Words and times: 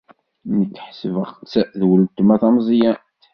Nekk 0.57 0.75
ḥesbeɣ-tt 0.87 1.55
d 1.79 1.81
weltma 1.87 2.35
tameẓyant. 2.41 3.07